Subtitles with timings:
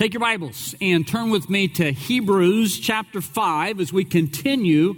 [0.00, 4.94] Take your Bibles and turn with me to Hebrews chapter 5 as we continue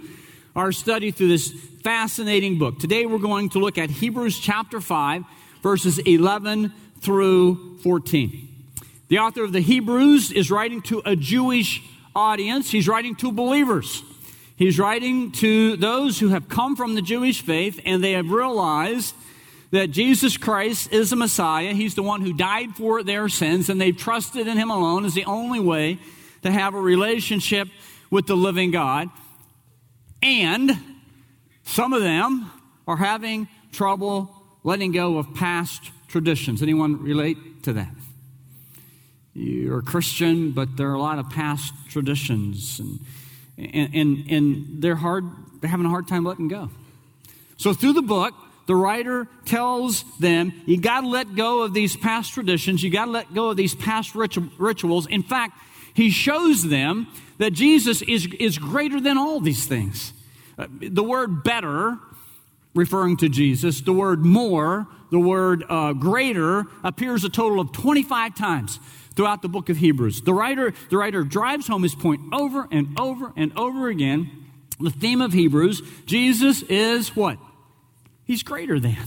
[0.55, 1.51] our study through this
[1.83, 2.79] fascinating book.
[2.79, 5.25] Today we're going to look at Hebrews chapter 5,
[5.61, 6.71] verses 11
[7.01, 8.47] through 14.
[9.09, 11.81] The author of the Hebrews is writing to a Jewish
[12.15, 14.03] audience, he's writing to believers.
[14.55, 19.15] He's writing to those who have come from the Jewish faith and they have realized
[19.73, 21.73] that Jesus Christ is the Messiah.
[21.73, 25.15] He's the one who died for their sins, and they've trusted in Him alone as
[25.15, 25.97] the only way
[26.43, 27.67] to have a relationship
[28.11, 29.09] with the living God.
[30.21, 30.77] And
[31.63, 32.51] some of them
[32.87, 34.29] are having trouble
[34.63, 36.61] letting go of past traditions.
[36.61, 37.95] Anyone relate to that?
[39.33, 42.99] You're a Christian, but there are a lot of past traditions, and,
[43.57, 45.23] and, and, and they're hard,
[45.61, 46.69] they're having a hard time letting go.
[47.57, 48.35] So, through the book,
[48.65, 53.05] the writer tells them you got to let go of these past traditions, you got
[53.05, 55.05] to let go of these past ritu- rituals.
[55.07, 55.57] In fact,
[55.93, 57.07] he shows them
[57.37, 60.13] that Jesus is, is greater than all these things.
[60.57, 61.97] Uh, the word better,
[62.73, 68.35] referring to Jesus, the word more, the word uh, greater, appears a total of 25
[68.35, 68.79] times
[69.15, 70.21] throughout the book of Hebrews.
[70.21, 74.47] The writer, the writer drives home his point over and over and over again.
[74.79, 77.37] The theme of Hebrews Jesus is what?
[78.33, 78.97] He's greater than.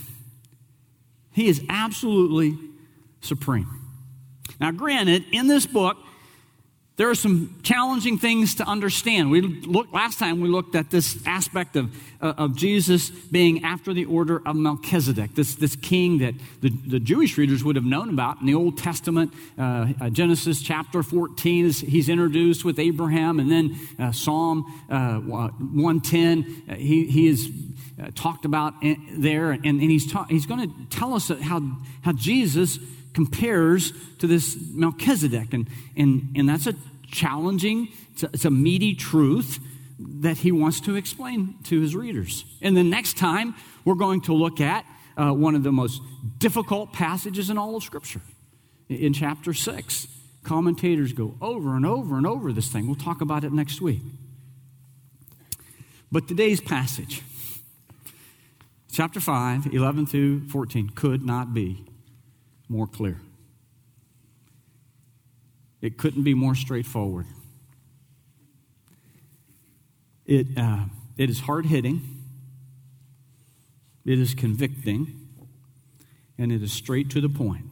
[1.32, 2.56] He is absolutely
[3.20, 3.66] supreme.
[4.60, 5.96] Now, granted, in this book,
[6.96, 9.30] there are some challenging things to understand.
[9.30, 13.92] We looked last time we looked at this aspect of, uh, of Jesus being after
[13.92, 18.08] the order of Melchizedek, this, this king that the, the Jewish readers would have known
[18.08, 19.34] about in the Old Testament.
[19.58, 25.18] Uh, uh, Genesis chapter 14, is, he's introduced with Abraham, and then uh, Psalm uh,
[25.18, 27.50] 110, uh, he, he is
[28.14, 28.74] talked about
[29.12, 31.62] there, and, and he's, ta- he's going to tell us how,
[32.02, 32.78] how Jesus
[33.16, 35.54] compares to this Melchizedek.
[35.54, 36.74] And, and, and that's a
[37.10, 39.58] challenging, it's a, it's a meaty truth
[39.98, 42.44] that he wants to explain to his readers.
[42.60, 43.54] And the next time,
[43.86, 44.84] we're going to look at
[45.16, 46.02] uh, one of the most
[46.36, 48.20] difficult passages in all of Scripture
[48.90, 50.08] in chapter 6.
[50.44, 52.86] Commentators go over and over and over this thing.
[52.86, 54.02] We'll talk about it next week.
[56.12, 57.22] But today's passage,
[58.92, 61.86] chapter 5, 11 through 14, could not be
[62.68, 63.20] more clear.
[65.80, 67.26] It couldn't be more straightforward.
[70.24, 72.24] It, uh, it is hard hitting,
[74.04, 75.28] it is convicting,
[76.36, 77.66] and it is straight to the point.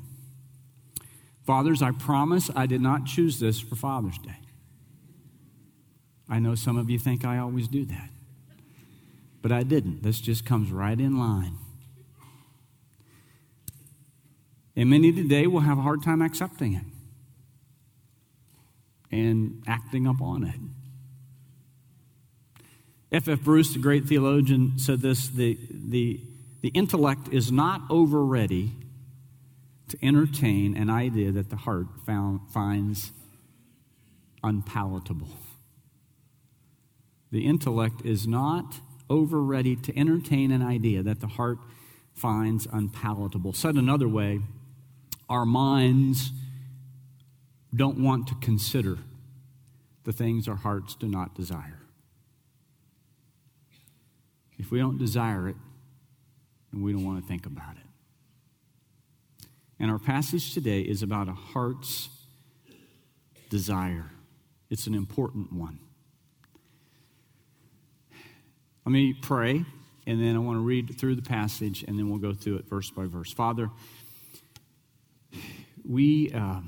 [1.45, 4.39] Fathers, I promise I did not choose this for Father's Day.
[6.29, 8.11] I know some of you think I always do that,
[9.43, 10.03] but I didn't.
[10.03, 11.59] This just comes right in line
[14.77, 16.85] And many today will have a hard time accepting it
[19.11, 20.61] and acting upon it.
[23.13, 23.29] F.
[23.29, 23.41] F.
[23.43, 26.21] Bruce, the great theologian, said this the, the,
[26.63, 28.73] the intellect is not over ready
[29.89, 33.13] to entertain an idea that the heart found, finds
[34.43, 35.29] unpalatable.
[37.31, 41.59] The intellect is not over ready to entertain an idea that the heart
[42.15, 43.53] finds unpalatable.
[43.53, 44.41] Said another way,
[45.29, 46.31] our minds
[47.75, 48.99] don't want to consider
[50.05, 51.81] the things our hearts do not desire.
[54.59, 55.57] If we don't desire it,
[56.73, 59.47] then we don't want to think about it.
[59.81, 62.09] And our passage today is about a heart's
[63.51, 64.11] desire.
[64.71, 65.79] It's an important one.
[68.87, 69.65] Let me pray,
[70.07, 72.69] and then I want to read through the passage, and then we'll go through it
[72.69, 73.33] verse by verse.
[73.33, 73.71] Father,
[75.85, 76.61] we uh,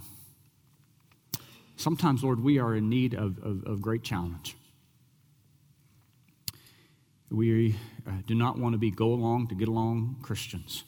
[1.76, 4.56] sometimes, Lord, we are in need of, of, of great challenge.
[7.30, 7.76] We
[8.06, 10.84] uh, do not want to be go along to get along Christians.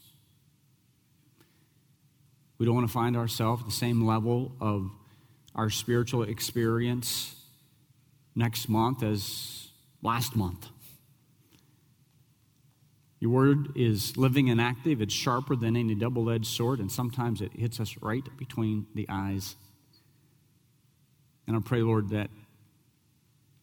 [2.59, 4.91] We don't want to find ourselves at the same level of
[5.55, 7.35] our spiritual experience
[8.35, 9.69] next month as
[10.02, 10.69] last month.
[13.20, 15.00] Your word is living and active.
[15.00, 19.06] It's sharper than any double edged sword, and sometimes it hits us right between the
[19.09, 19.56] eyes.
[21.47, 22.31] And I pray, Lord, that,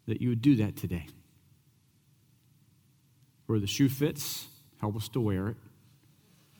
[0.07, 1.07] that you would do that today.
[3.45, 4.47] Where the shoe fits,
[4.81, 5.57] help us to wear it.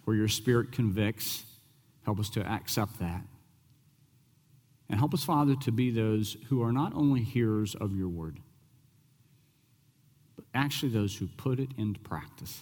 [0.05, 1.43] Where your spirit convicts,
[2.03, 3.23] help us to accept that.
[4.87, 8.39] And help us, Father, to be those who are not only hearers of your word,
[10.35, 12.61] but actually those who put it into practice.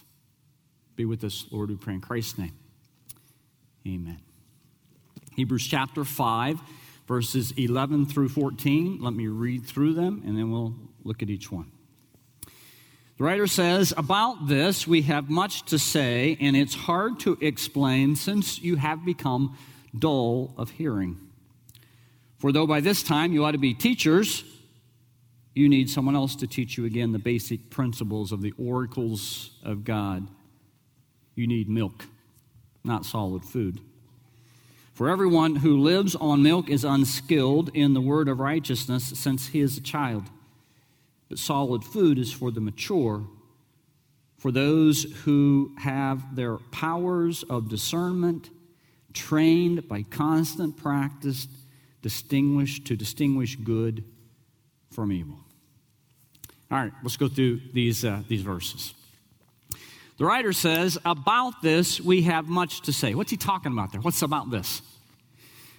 [0.96, 2.52] Be with us, Lord, we pray in Christ's name.
[3.86, 4.20] Amen.
[5.36, 6.60] Hebrews chapter 5,
[7.06, 9.00] verses 11 through 14.
[9.00, 11.70] Let me read through them and then we'll look at each one.
[13.16, 18.16] The writer says, About this we have much to say, and it's hard to explain
[18.16, 19.56] since you have become
[19.96, 21.18] dull of hearing.
[22.38, 24.44] For though by this time you ought to be teachers,
[25.54, 29.84] you need someone else to teach you again the basic principles of the oracles of
[29.84, 30.26] God.
[31.34, 32.06] You need milk,
[32.84, 33.80] not solid food.
[34.92, 39.60] For everyone who lives on milk is unskilled in the word of righteousness since he
[39.60, 40.24] is a child.
[41.28, 43.24] But solid food is for the mature,
[44.38, 48.50] for those who have their powers of discernment
[49.12, 51.48] trained by constant practice
[52.02, 54.04] distinguish to distinguish good
[54.92, 55.38] from evil.
[56.70, 58.94] All right, let's go through these, uh, these verses.
[60.16, 63.14] The writer says, About this we have much to say.
[63.14, 64.00] What's he talking about there?
[64.00, 64.82] What's about this?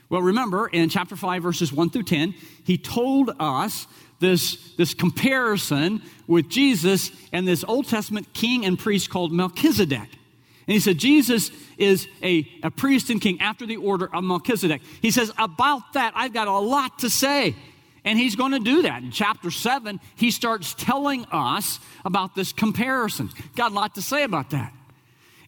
[0.10, 3.88] Well, remember in chapter 5, verses 1 through 10, he told us
[4.20, 10.10] this, this comparison with Jesus and this Old Testament king and priest called Melchizedek.
[10.68, 14.82] And he said, Jesus is a, a priest and king after the order of Melchizedek.
[15.02, 17.56] He says, About that, I've got a lot to say.
[18.06, 19.02] And he's going to do that.
[19.02, 23.32] In chapter 7, he starts telling us about this comparison.
[23.56, 24.72] Got a lot to say about that.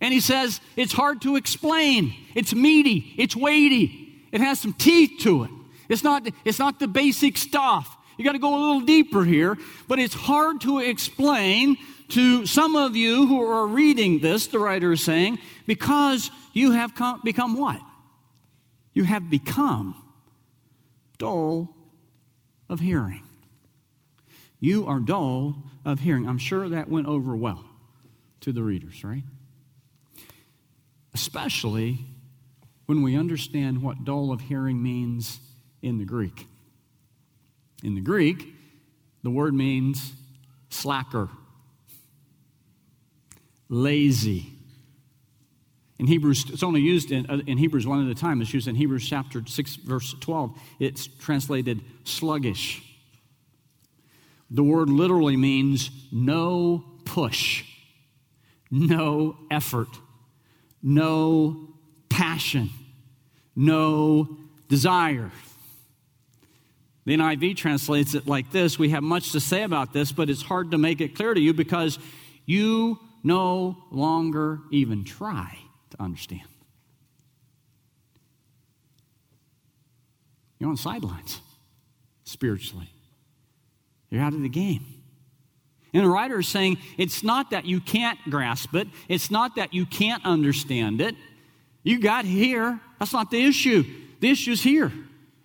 [0.02, 2.16] And he says, It's hard to explain.
[2.34, 3.14] It's meaty.
[3.18, 4.12] It's weighty.
[4.32, 5.52] It has some teeth to it.
[5.88, 7.96] It's not, it's not the basic stuff.
[8.18, 9.58] You got to go a little deeper here,
[9.88, 11.78] but it's hard to explain
[12.10, 15.38] to some of you who are reading this, the writer is saying,
[15.68, 17.80] because you have come, become what?
[18.94, 19.96] You have become
[21.20, 21.77] dull
[22.70, 23.24] of hearing.
[24.60, 26.28] You are dull of hearing.
[26.28, 27.64] I'm sure that went over well
[28.42, 29.24] to the readers, right?
[31.14, 32.06] Especially
[32.86, 35.40] when we understand what dull of hearing means
[35.82, 36.48] in the Greek.
[37.84, 38.54] In the Greek,
[39.24, 40.14] the word means
[40.70, 41.30] slacker,
[43.70, 44.57] lazy.
[46.00, 48.42] In Hebrews, it's only used in, uh, in Hebrews one at a time.
[48.42, 50.56] It's used in Hebrews chapter 6, verse 12.
[50.80, 52.84] It's translated sluggish.
[54.52, 57.66] The word literally means no push,
[58.70, 59.90] no effort,
[60.84, 61.68] no
[62.10, 62.70] passion,
[63.56, 64.38] no
[64.70, 65.32] desire.
[67.06, 70.44] The NIV translates it like this We have much to say about this, but it's
[70.44, 71.98] hard to make it clear to you because
[72.46, 75.58] you no longer even try
[75.98, 76.42] to understand.
[80.60, 81.42] You're on sidelines
[82.24, 82.90] spiritually,
[84.10, 84.86] you're out of the game.
[85.94, 89.74] And the writer is saying it's not that you can't grasp it, it's not that
[89.74, 91.16] you can't understand it.
[91.84, 92.82] You got here.
[93.00, 93.86] That's not the issue.
[94.20, 94.92] The issue is here.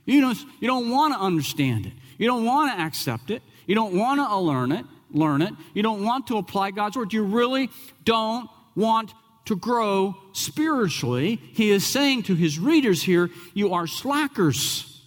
[0.05, 1.93] You don't, you don't want to understand it.
[2.19, 3.43] You don't want to accept it.
[3.67, 5.55] You don't want to learn it, learn it.
[5.75, 7.13] You don't want to apply God's word.
[7.13, 7.71] You really
[8.05, 9.15] don't want
[9.45, 11.37] to grow spiritually.
[11.53, 15.01] He is saying to his readers here, you are slackers.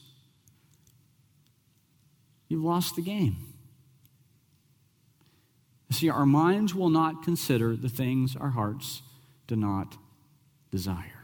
[2.48, 3.38] You've lost the game.
[5.92, 9.02] See, our minds will not consider the things our hearts
[9.48, 9.96] do not
[10.72, 11.24] desire.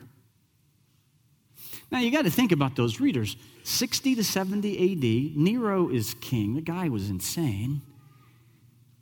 [1.92, 3.36] Now, you got to think about those readers.
[3.64, 6.56] 60 to 70 AD, Nero is king.
[6.56, 7.82] The guy was insane.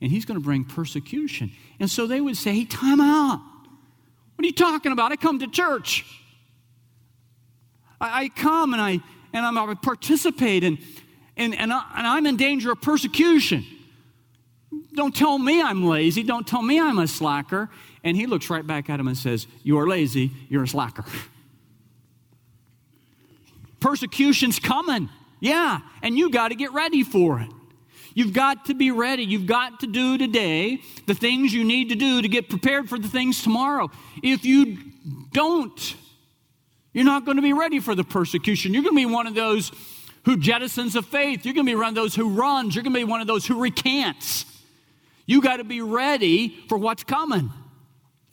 [0.01, 1.51] And he's going to bring persecution.
[1.79, 3.41] And so they would say, hey, time out.
[4.39, 5.11] What are you talking about?
[5.11, 6.05] I come to church.
[7.99, 9.01] I, I come and I
[9.33, 10.77] and I'm, I participate and,
[11.35, 13.65] and, and, I, and I'm in danger of persecution.
[14.93, 16.23] Don't tell me I'm lazy.
[16.23, 17.69] Don't tell me I'm a slacker.
[18.05, 20.31] And he looks right back at him and says, You are lazy.
[20.47, 21.03] You're a slacker.
[23.81, 25.09] Persecution's coming.
[25.41, 27.49] Yeah, and you got to get ready for it.
[28.19, 29.23] You've got to be ready.
[29.23, 32.99] You've got to do today the things you need to do to get prepared for
[32.99, 33.89] the things tomorrow.
[34.21, 34.77] If you
[35.31, 35.95] don't,
[36.91, 38.73] you're not going to be ready for the persecution.
[38.73, 39.71] You're going to be one of those
[40.25, 41.45] who jettisons of faith.
[41.45, 42.75] You're going to be one of those who runs.
[42.75, 44.43] You're going to be one of those who recants.
[45.25, 47.49] You got to be ready for what's coming.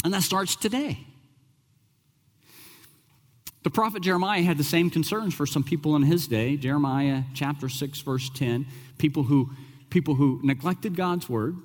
[0.02, 0.99] And that starts today.
[3.62, 6.57] The prophet Jeremiah had the same concerns for some people in his day.
[6.57, 8.66] Jeremiah chapter 6 verse 10,
[8.99, 9.50] people who
[9.90, 11.57] people who neglected God's word.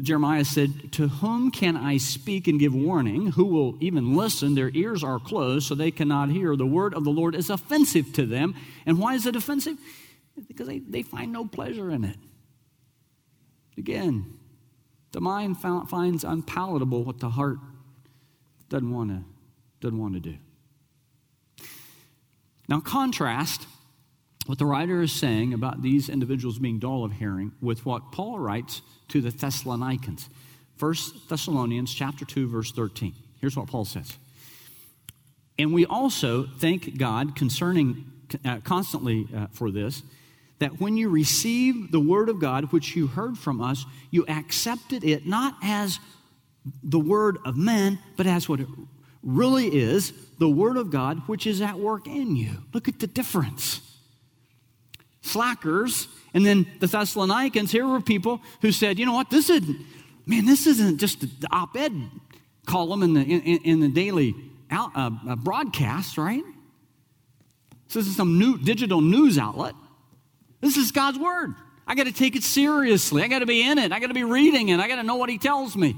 [0.00, 3.32] Jeremiah said, "To whom can I speak and give warning?
[3.32, 4.54] Who will even listen?
[4.54, 6.56] Their ears are closed so they cannot hear.
[6.56, 8.54] The word of the Lord is offensive to them."
[8.86, 9.76] And why is it offensive?
[10.48, 12.16] Because they, they find no pleasure in it.
[13.76, 14.38] Again,
[15.12, 17.58] the mind finds unpalatable what the heart
[18.68, 19.24] doesn't want to
[19.80, 20.36] doesn't want to do.
[22.68, 23.66] Now, contrast
[24.46, 28.38] what the writer is saying about these individuals being dull of hearing with what Paul
[28.38, 30.28] writes to the Thessalonians.
[30.78, 30.94] 1
[31.28, 33.14] Thessalonians chapter 2 verse 13.
[33.40, 34.18] Here's what Paul says.
[35.58, 38.10] And we also thank God concerning
[38.44, 40.02] uh, constantly uh, for this
[40.60, 45.04] that when you receive the word of God which you heard from us, you accepted
[45.04, 45.98] it not as
[46.82, 48.68] the word of men, but as what it
[49.22, 52.62] really is, the word of God which is at work in you.
[52.72, 53.93] Look at the difference
[55.24, 56.08] slackers.
[56.32, 59.80] And then the Thessalonians, here were people who said, you know what, this isn't,
[60.26, 61.92] man, this isn't just the op ed
[62.66, 64.34] column in the, in, in the daily
[64.70, 66.42] out, uh, uh, broadcast, right?
[67.92, 69.74] This is some new digital news outlet.
[70.60, 71.54] This is God's word.
[71.86, 73.22] I got to take it seriously.
[73.22, 73.92] I got to be in it.
[73.92, 74.80] I got to be reading it.
[74.80, 75.96] I got to know what he tells me.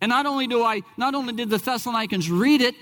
[0.00, 2.74] And not only do I, not only did the Thessalonians read it,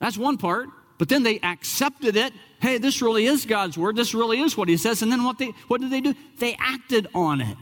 [0.00, 2.32] that's one part, but then they accepted it.
[2.60, 3.96] Hey, this really is God's word.
[3.96, 5.02] This really is what he says.
[5.02, 6.14] And then what they what did they do?
[6.38, 7.56] They acted on it,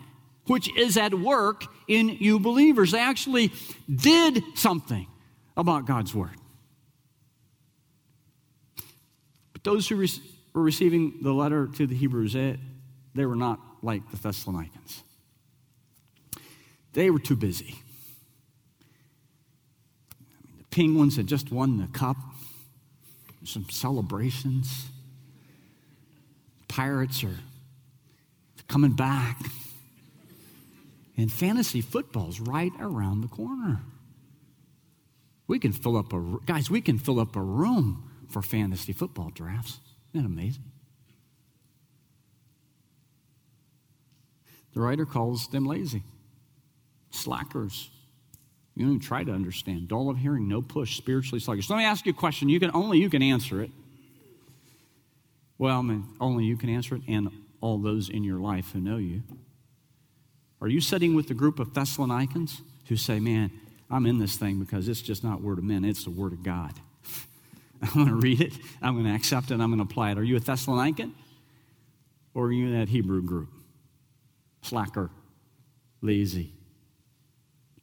[0.47, 2.93] which is at work in you believers.
[2.93, 3.53] They actually
[3.95, 5.07] did something
[5.57, 6.37] about God's word.
[9.53, 10.09] But those who re-
[10.55, 12.59] were receiving the letter to the Hebrews, they,
[13.15, 15.03] they were not like the Thessalonians.
[16.93, 17.75] They were too busy.
[20.13, 22.17] I mean, the Penguins had just won the cup
[23.45, 24.87] some celebrations.
[26.69, 27.39] Pirates are
[28.69, 29.39] coming back.
[31.17, 33.83] And fantasy football's right around the corner.
[35.47, 39.31] We can fill up a guys, we can fill up a room for fantasy football
[39.31, 39.81] drafts.
[40.15, 40.65] Isn't that amazing?
[44.73, 46.03] The writer calls them lazy,
[47.11, 47.91] slackers,
[48.83, 49.87] you don't even try to understand.
[49.87, 51.71] Dull of hearing, no push, spiritually sluggish.
[51.71, 52.49] Let me ask you a question.
[52.49, 53.71] You can only you can answer it.
[55.57, 57.29] Well, I mean, only you can answer it, and
[57.61, 59.23] all those in your life who know you.
[60.61, 63.53] Are you sitting with the group of Thessalonians who say, "Man,
[63.89, 66.43] I'm in this thing because it's just not word of men; it's the word of
[66.43, 66.73] God."
[67.83, 68.53] I'm going to read it.
[68.83, 69.61] I'm going to accept it.
[69.61, 70.19] I'm going to apply it.
[70.19, 71.13] Are you a Thessalonican,
[72.35, 73.49] or are you in that Hebrew group?
[74.63, 75.09] Slacker,
[76.01, 76.53] lazy,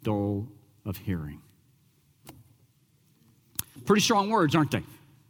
[0.04, 0.50] dull
[0.86, 1.42] of hearing.
[3.86, 4.84] Pretty strong words, aren't they?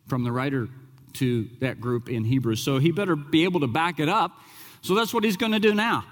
[0.08, 0.68] From the writer
[1.14, 2.62] to that group in Hebrews.
[2.62, 4.32] So he better be able to back it up.
[4.82, 6.06] So that's what he's going to do now.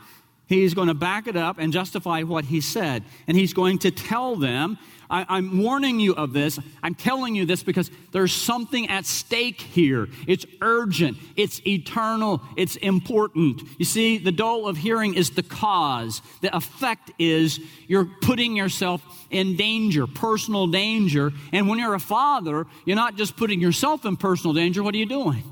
[0.48, 3.04] He's going to back it up and justify what he said.
[3.28, 4.78] And he's going to tell them
[5.10, 6.60] I, am warning you of this.
[6.84, 10.08] I'm telling you this because there's something at stake here.
[10.28, 13.62] It's urgent, it's eternal, it's important.
[13.78, 16.22] You see, the dull of hearing is the cause.
[16.42, 21.32] The effect is you're putting yourself in danger, personal danger.
[21.54, 24.84] And when you're a father, you're not just putting yourself in personal danger.
[24.84, 25.44] What are you doing?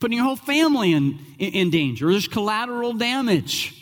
[0.00, 2.10] Putting your whole family in, in, in danger.
[2.10, 3.74] There's collateral damage.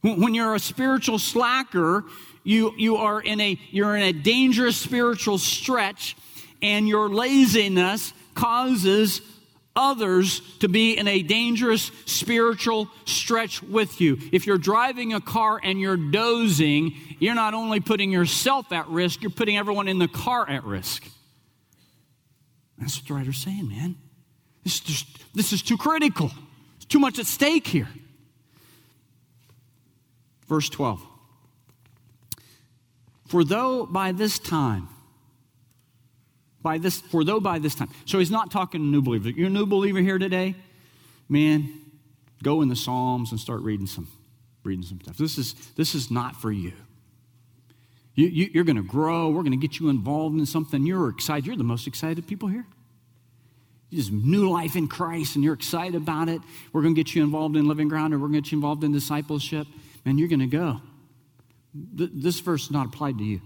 [0.00, 2.04] When you're a spiritual slacker,
[2.48, 6.16] you, you are in a, you're in a dangerous spiritual stretch,
[6.62, 9.20] and your laziness causes
[9.76, 14.16] others to be in a dangerous spiritual stretch with you.
[14.32, 19.20] If you're driving a car and you're dozing, you're not only putting yourself at risk,
[19.20, 21.06] you're putting everyone in the car at risk.
[22.78, 23.96] That's what the writer's saying, man.
[24.64, 26.28] This is, just, this is too critical.
[26.28, 27.90] There's too much at stake here.
[30.46, 31.04] Verse 12.
[33.28, 34.88] For though by this time,
[36.62, 37.90] by this, for though by this time.
[38.06, 39.34] So he's not talking to new believers.
[39.36, 40.54] You're a new believer here today,
[41.28, 41.72] man.
[42.42, 44.08] Go in the Psalms and start reading some,
[44.64, 45.16] reading some stuff.
[45.16, 46.72] This is this is not for you.
[48.14, 49.28] you, you you're going to grow.
[49.28, 50.86] We're going to get you involved in something.
[50.86, 51.46] You're excited.
[51.46, 52.66] You're the most excited people here.
[53.92, 56.42] Just new life in Christ, and you're excited about it.
[56.72, 58.58] We're going to get you involved in living ground, or we're going to get you
[58.58, 59.66] involved in discipleship,
[60.04, 60.80] and you're going to go.
[61.96, 63.40] Th- this verse is not applied to you.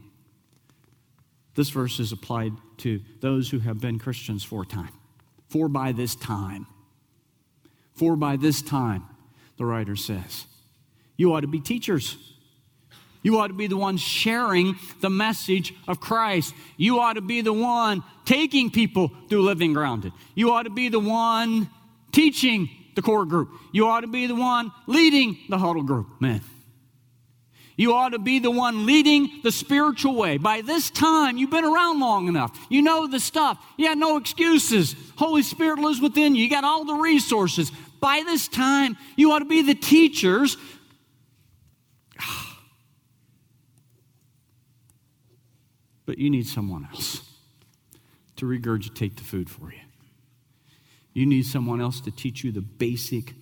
[1.54, 4.92] This verse is applied to those who have been Christians for a time.
[5.48, 6.66] For by this time.
[7.94, 9.04] For by this time,
[9.58, 10.46] the writer says.
[11.16, 12.16] You ought to be teachers.
[13.22, 16.54] You ought to be the one sharing the message of Christ.
[16.76, 20.12] You ought to be the one taking people through living grounded.
[20.34, 21.70] You ought to be the one
[22.10, 23.50] teaching the core group.
[23.72, 26.20] You ought to be the one leading the huddle group.
[26.20, 26.40] Man,
[27.82, 30.38] you ought to be the one leading the spiritual way.
[30.38, 32.56] By this time, you've been around long enough.
[32.70, 33.58] You know the stuff.
[33.76, 34.94] You got no excuses.
[35.16, 36.44] Holy Spirit lives within you.
[36.44, 37.72] You got all the resources.
[38.00, 40.56] By this time, you ought to be the teachers.
[46.04, 47.22] But you need someone else
[48.34, 49.78] to regurgitate the food for you.
[51.12, 53.34] You need someone else to teach you the basic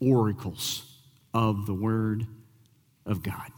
[0.00, 0.98] oracles
[1.32, 2.26] of the Word
[3.06, 3.50] of God.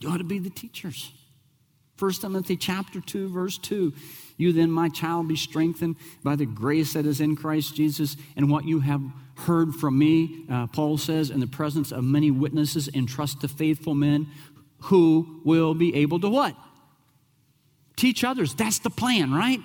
[0.00, 1.12] You ought to be the teachers.
[1.98, 3.92] 1 Timothy chapter 2, verse 2.
[4.36, 8.50] You then, my child, be strengthened by the grace that is in Christ Jesus, and
[8.50, 9.00] what you have
[9.36, 13.94] heard from me, uh, Paul says, in the presence of many witnesses, entrust to faithful
[13.94, 14.28] men
[14.82, 16.56] who will be able to what?
[17.96, 18.54] Teach others.
[18.54, 19.60] That's the plan, right?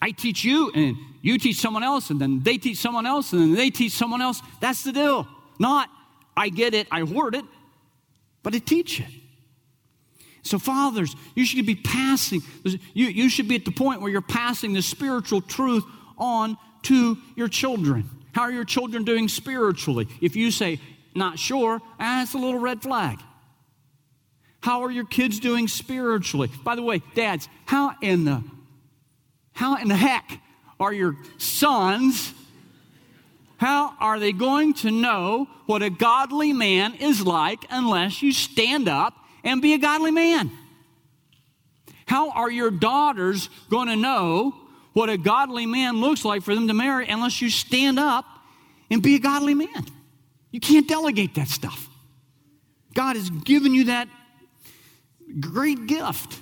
[0.00, 3.42] I teach you, and you teach someone else, and then they teach someone else, and
[3.42, 4.40] then they teach someone else.
[4.60, 5.26] That's the deal.
[5.58, 5.88] Not,
[6.36, 7.44] I get it, I hoard it,
[8.42, 9.06] but I teach it.
[10.42, 14.20] So, fathers, you should be passing, you, you should be at the point where you're
[14.20, 15.84] passing the spiritual truth
[16.16, 18.08] on to your children.
[18.32, 20.06] How are your children doing spiritually?
[20.20, 20.78] If you say,
[21.16, 23.18] not sure, ah, that's a little red flag.
[24.60, 26.50] How are your kids doing spiritually?
[26.62, 28.44] By the way, dads, how in the
[29.52, 30.40] how in the heck
[30.78, 32.34] are your sons
[33.56, 38.88] how are they going to know what a godly man is like unless you stand
[38.88, 40.50] up and be a godly man?
[42.06, 44.54] How are your daughters going to know
[44.92, 48.24] what a godly man looks like for them to marry unless you stand up
[48.90, 49.86] and be a godly man?
[50.50, 51.88] You can't delegate that stuff.
[52.94, 54.08] God has given you that
[55.40, 56.40] great gift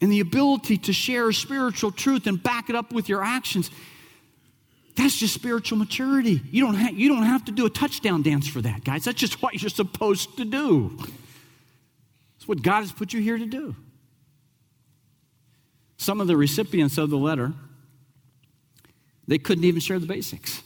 [0.00, 3.70] and the ability to share spiritual truth and back it up with your actions.
[4.96, 6.42] That's just spiritual maturity.
[6.50, 9.04] You don't, ha- you don't have to do a touchdown dance for that, guys.
[9.04, 10.98] That's just what you're supposed to do.
[12.36, 13.76] It's what God has put you here to do.
[15.96, 17.52] Some of the recipients of the letter,
[19.28, 20.62] they couldn't even share the basics.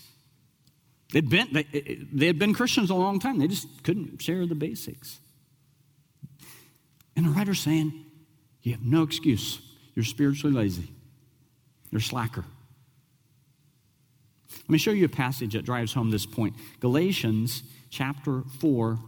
[1.13, 3.39] They'd been, they, eh, eh, they had been Christians a long time.
[3.39, 5.21] They just couldn't share the basics.
[7.17, 7.93] And the writer's saying,
[8.63, 9.61] You have no excuse.
[9.95, 10.91] You're spiritually lazy,
[11.91, 12.45] you're slacker.
[14.63, 18.99] Let me show you a passage that drives home this point Galatians chapter 4,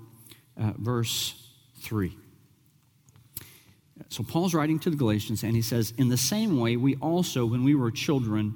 [0.58, 2.16] uh, verse 3.
[4.08, 7.46] So Paul's writing to the Galatians, and he says, In the same way, we also,
[7.46, 8.54] when we were children,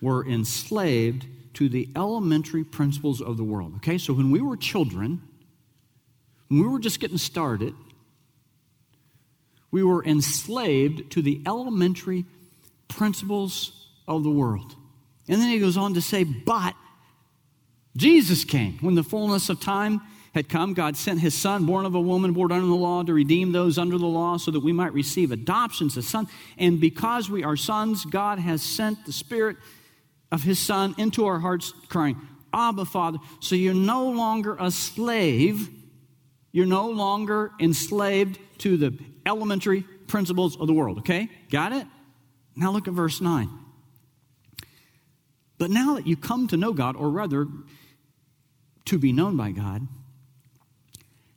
[0.00, 3.74] were enslaved to the elementary principles of the world.
[3.76, 5.22] Okay, so when we were children,
[6.48, 7.74] when we were just getting started,
[9.70, 12.24] we were enslaved to the elementary
[12.88, 14.76] principles of the world.
[15.28, 16.74] And then he goes on to say, But
[17.96, 18.78] Jesus came.
[18.78, 20.00] When the fullness of time
[20.34, 23.14] had come, God sent his son, born of a woman, born under the law, to
[23.14, 26.28] redeem those under the law so that we might receive adoption as sons.
[26.58, 29.56] And because we are sons, God has sent the Spirit
[30.32, 32.20] of his Son into our hearts, crying,
[32.52, 33.18] Abba, Father.
[33.40, 35.70] So you're no longer a slave.
[36.50, 41.28] You're no longer enslaved to the elementary principles of the world, okay?
[41.50, 41.86] Got it?
[42.56, 43.48] Now look at verse 9.
[45.58, 47.46] But now that you come to know God, or rather,
[48.86, 49.86] to be known by God,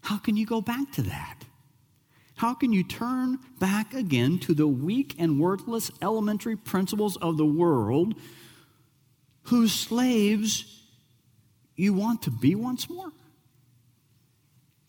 [0.01, 1.43] how can you go back to that?
[2.35, 7.45] How can you turn back again to the weak and worthless elementary principles of the
[7.45, 8.13] world
[9.43, 10.83] whose slaves
[11.75, 13.11] you want to be once more?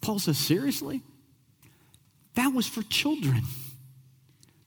[0.01, 1.03] Paul says, seriously?
[2.35, 3.43] That was for children.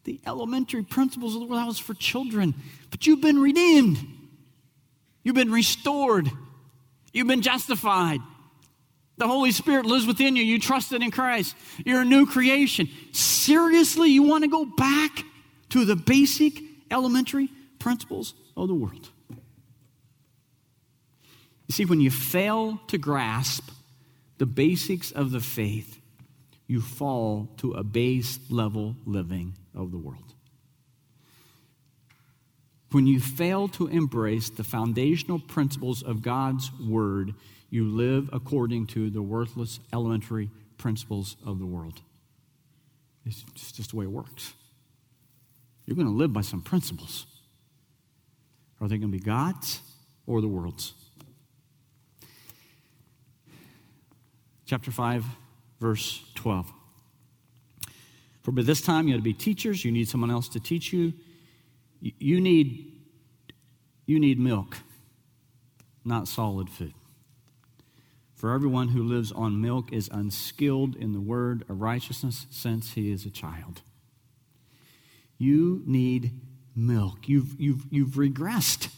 [0.04, 2.56] The elementary principles of the world, that was for children.
[2.90, 4.00] But you've been redeemed.
[5.24, 6.30] You've been restored.
[7.14, 8.20] You've been justified.
[9.18, 10.44] The Holy Spirit lives within you.
[10.44, 11.56] You trusted in Christ.
[11.86, 12.90] You're a new creation.
[13.12, 15.24] Seriously, you want to go back
[15.70, 19.10] to the basic elementary principles of the world?
[21.68, 23.70] You see, when you fail to grasp
[24.38, 26.00] the basics of the faith,
[26.68, 30.34] you fall to a base level living of the world.
[32.92, 37.34] When you fail to embrace the foundational principles of God's Word,
[37.70, 42.02] you live according to the worthless elementary principles of the world.
[43.26, 44.54] It's just the way it works.
[45.86, 47.28] You're going to live by some principles.
[48.82, 49.80] Are they going to be God's
[50.26, 50.94] or the world's?
[54.66, 55.26] Chapter 5,
[55.80, 56.72] verse 12.
[58.42, 60.92] For by this time you had to be teachers, you need someone else to teach
[60.92, 61.14] you.
[62.02, 62.94] You need,
[64.06, 64.78] you need milk,
[66.04, 66.94] not solid food.
[68.34, 73.12] For everyone who lives on milk is unskilled in the word of righteousness since he
[73.12, 73.82] is a child.
[75.38, 76.32] You need
[76.76, 77.30] milk.
[77.30, 78.90] You've, you've, you've regressed.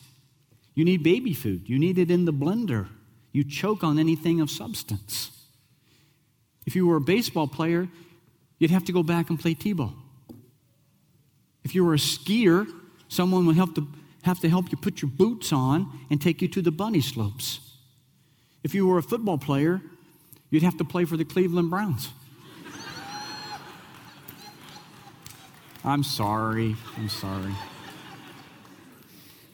[0.76, 1.68] You need baby food.
[1.68, 2.88] You need it in the blender.
[3.34, 5.32] You choke on anything of substance.
[6.66, 7.90] If you were a baseball player,
[8.60, 9.94] you'd have to go back and play T ball.
[11.66, 12.66] If you were a skier,
[13.14, 13.88] Someone will have to,
[14.24, 17.60] have to help you put your boots on and take you to the bunny slopes.
[18.64, 19.84] If you were a football player,
[20.50, 22.10] you'd have to play for the Cleveland Browns.
[25.86, 26.76] I'm sorry.
[26.98, 27.54] I'm sorry.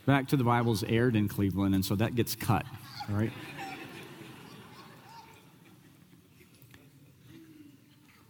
[0.06, 2.66] Back to the Bible's aired in Cleveland, and so that gets cut,
[3.10, 3.34] all right?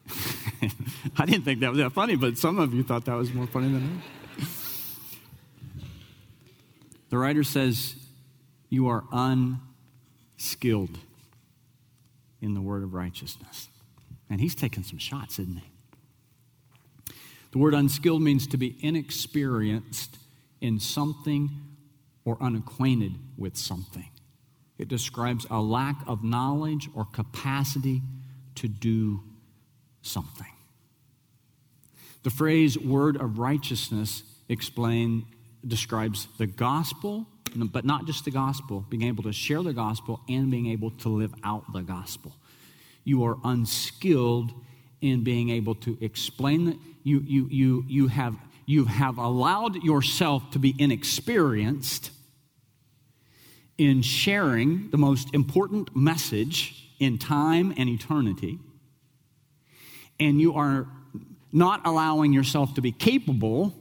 [1.19, 3.45] I didn't think that was that funny, but some of you thought that was more
[3.45, 4.01] funny than me.
[7.09, 7.95] The writer says,
[8.69, 10.97] You are unskilled
[12.41, 13.67] in the word of righteousness.
[14.29, 17.13] And he's taking some shots, isn't he?
[17.51, 20.17] The word unskilled means to be inexperienced
[20.61, 21.49] in something
[22.25, 24.09] or unacquainted with something.
[24.77, 28.01] It describes a lack of knowledge or capacity
[28.55, 29.21] to do
[30.01, 30.45] something.
[32.23, 35.25] The phrase word of righteousness explain,
[35.67, 40.51] describes the gospel, but not just the gospel, being able to share the gospel and
[40.51, 42.35] being able to live out the gospel.
[43.03, 44.51] You are unskilled
[45.01, 50.51] in being able to explain that you, you, you, you, have, you have allowed yourself
[50.51, 52.11] to be inexperienced
[53.77, 58.59] in sharing the most important message in time and eternity,
[60.19, 60.85] and you are
[61.53, 63.73] not allowing yourself to be capable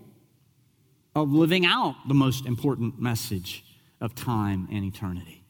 [1.18, 3.64] of living out the most important message
[4.00, 5.42] of time and eternity.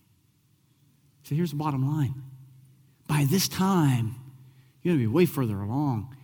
[1.22, 2.14] So here's the bottom line
[3.06, 4.14] by this time,
[4.82, 6.14] you're going to be way further along.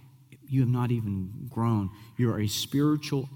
[0.47, 1.91] You have not even grown.
[2.17, 3.29] You're a spiritual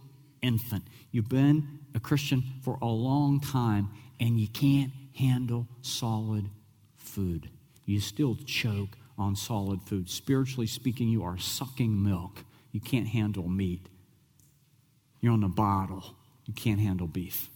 [0.42, 0.85] infant.
[1.11, 3.90] You've been a Christian for a long time,
[4.21, 6.51] and you can't handle solid
[6.97, 7.49] food.
[7.87, 10.09] You still choke on solid food.
[10.11, 12.44] Spiritually speaking, you are sucking milk.
[12.71, 13.88] You can't handle meat.
[15.20, 16.14] You're on the bottle.
[16.46, 17.50] You can't handle beef.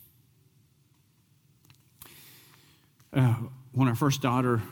[3.13, 3.35] Uh,
[3.73, 4.63] when our first daughter,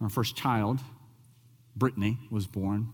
[0.00, 0.80] our first child,
[1.76, 2.92] Brittany, was born,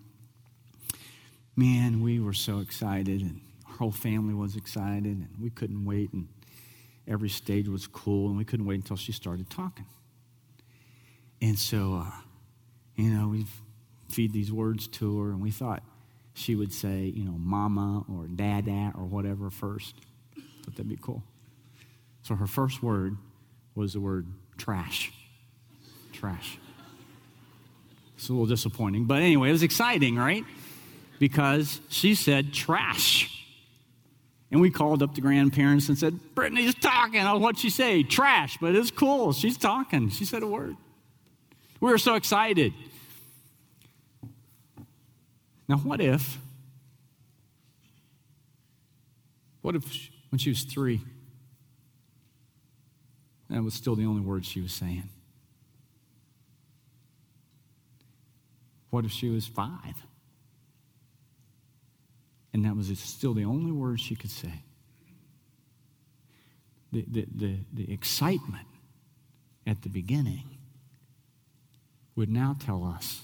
[1.54, 6.12] man, we were so excited, and our whole family was excited, and we couldn't wait,
[6.12, 6.28] and
[7.06, 9.86] every stage was cool, and we couldn't wait until she started talking.
[11.42, 12.10] And so, uh,
[12.96, 13.46] you know, we
[14.08, 15.82] feed these words to her, and we thought,
[16.34, 19.94] she would say, you know, mama or dada or whatever first.
[20.64, 21.22] Thought that'd be cool.
[22.22, 23.16] So her first word
[23.74, 25.12] was the word trash.
[26.12, 26.58] Trash.
[28.16, 29.06] It's a little disappointing.
[29.06, 30.44] But anyway, it was exciting, right?
[31.18, 33.36] Because she said trash.
[34.50, 37.20] And we called up the grandparents and said, Brittany's talking.
[37.20, 38.02] Oh, what'd she say?
[38.02, 38.58] Trash.
[38.60, 39.32] But it's cool.
[39.32, 40.10] She's talking.
[40.10, 40.76] She said a word.
[41.80, 42.74] We were so excited.
[45.70, 46.36] Now, what if,
[49.62, 51.00] what if when she was three,
[53.48, 55.08] that was still the only word she was saying?
[58.90, 59.94] What if she was five?
[62.52, 64.64] And that was still the only word she could say.
[66.90, 68.66] The, the, the, the excitement
[69.68, 70.58] at the beginning
[72.16, 73.22] would now tell us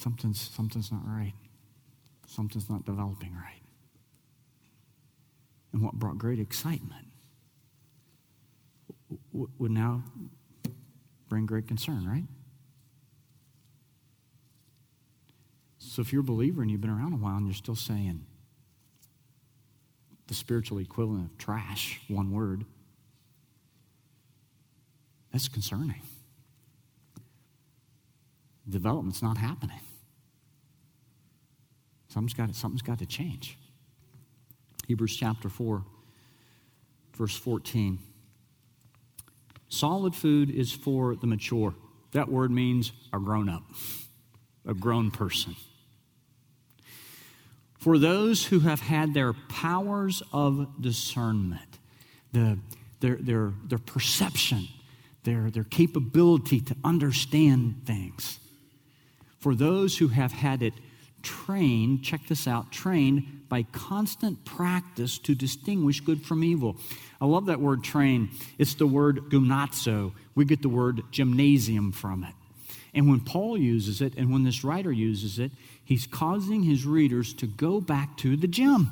[0.00, 1.34] something's, something's not right.
[2.26, 3.62] Something's not developing right.
[5.72, 7.06] And what brought great excitement
[9.32, 10.02] would now
[11.28, 12.24] bring great concern, right?
[15.78, 18.24] So if you're a believer and you've been around a while and you're still saying
[20.28, 22.64] the spiritual equivalent of trash, one word,
[25.32, 26.02] that's concerning.
[28.68, 29.80] Development's not happening.
[32.10, 33.56] Something's got, something's got to change.
[34.88, 35.84] Hebrews chapter 4,
[37.16, 38.00] verse 14.
[39.68, 41.74] Solid food is for the mature.
[42.10, 43.62] That word means a grown up,
[44.66, 45.54] a grown person.
[47.78, 51.78] For those who have had their powers of discernment,
[52.32, 52.58] the,
[52.98, 54.66] their, their, their perception,
[55.22, 58.40] their, their capability to understand things.
[59.38, 60.74] For those who have had it
[61.22, 66.76] trained, check this out, trained by constant practice to distinguish good from evil.
[67.20, 68.30] I love that word train.
[68.58, 70.12] It's the word gymnazo.
[70.34, 72.34] We get the word gymnasium from it.
[72.94, 75.52] And when Paul uses it, and when this writer uses it,
[75.84, 78.90] he's causing his readers to go back to the gym.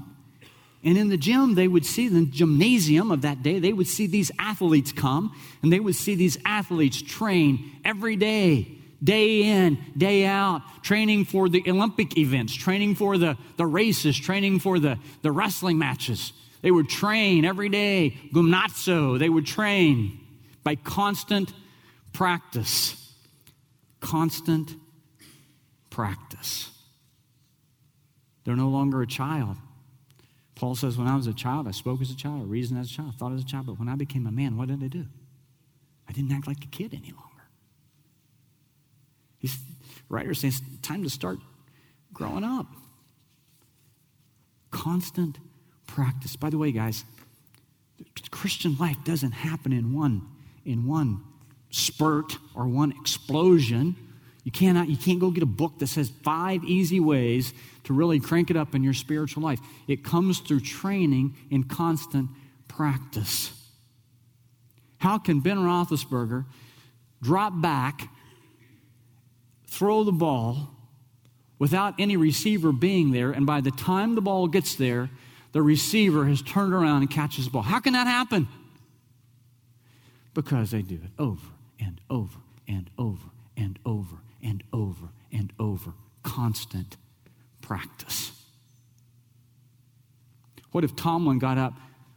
[0.85, 4.07] And in the gym, they would see the gymnasium of that day, they would see
[4.07, 10.27] these athletes come, and they would see these athletes train every day day in, day
[10.27, 15.33] out, training for the Olympic events, training for the, the races, training for the, the
[15.33, 16.33] wrestling matches.
[16.63, 19.19] They would train every day, gymnazo.
[19.19, 20.21] They would train
[20.65, 21.53] by constant
[22.13, 23.15] practice.
[24.01, 24.75] Constant
[25.91, 26.71] practice.
[28.45, 29.57] They're no longer a child.
[30.55, 32.91] Paul says, When I was a child, I spoke as a child, I reasoned as
[32.91, 34.89] a child, thought as a child, but when I became a man, what did I
[34.89, 35.07] do?
[36.09, 37.28] I didn't act like a kid any longer.
[39.39, 39.59] He's
[40.09, 41.39] writer saying it's time to start
[42.13, 42.67] growing up.
[44.71, 45.39] Constant
[45.87, 46.37] practice.
[46.37, 47.05] By the way, guys,
[47.99, 50.27] the Christian life doesn't happen in one
[50.65, 51.23] in one
[51.71, 53.97] spurt or one explosion.
[54.45, 57.53] You cannot you can't go get a book that says five easy ways
[57.85, 59.61] to really crank it up in your spiritual life.
[59.87, 62.31] It comes through training and constant
[62.69, 63.53] practice.
[64.99, 66.45] How can Ben Roethlisberger
[67.23, 68.09] drop back,
[69.69, 70.71] throw the ball
[71.59, 75.11] without any receiver being there, and by the time the ball gets there,
[75.53, 77.63] the receiver has turned around and catches the ball?
[77.63, 78.49] How can that happen?
[80.35, 81.47] Because they do it over
[81.81, 85.93] and over and over and over and over and over.
[86.23, 86.97] Constant
[87.61, 88.33] practice.
[90.71, 91.75] What if Tomlin got up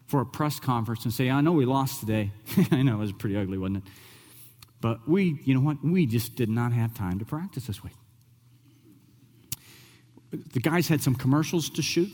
[0.07, 2.31] for a press conference and say, I know we lost today.
[2.71, 3.83] I know it was pretty ugly, wasn't it?
[4.81, 5.83] But we, you know what?
[5.83, 7.93] We just did not have time to practice this week.
[10.31, 12.11] The guys had some commercials to shoot.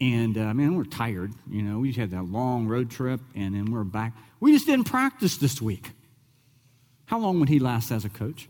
[0.00, 1.32] And uh, man, we're tired.
[1.50, 4.14] You know, we just had that long road trip and then we're back.
[4.38, 5.90] We just didn't practice this week.
[7.06, 8.48] How long would he last as a coach?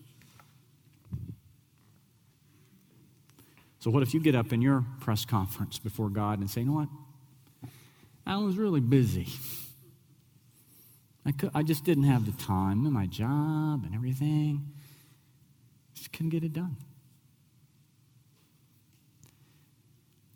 [3.81, 6.67] So, what if you get up in your press conference before God and say, you
[6.67, 6.89] know what?
[8.27, 9.27] I was really busy.
[11.25, 14.73] I, could, I just didn't have the time and my job and everything.
[15.95, 16.77] Just couldn't get it done.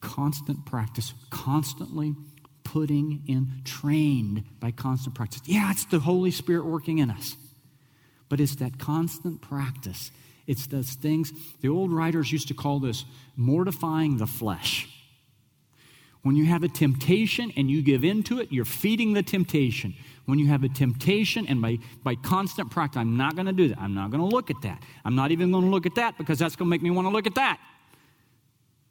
[0.00, 2.14] Constant practice, constantly
[2.62, 5.40] putting in, trained by constant practice.
[5.44, 7.36] Yeah, it's the Holy Spirit working in us,
[8.28, 10.10] but it's that constant practice.
[10.46, 13.04] It's those things, the old writers used to call this
[13.36, 14.88] mortifying the flesh.
[16.24, 19.94] When you have a temptation and you give in to it, you're feeding the temptation.
[20.24, 23.68] When you have a temptation and by, by constant practice, I'm not going to do
[23.68, 23.78] that.
[23.78, 24.82] I'm not going to look at that.
[25.04, 27.06] I'm not even going to look at that because that's going to make me want
[27.06, 27.60] to look at that.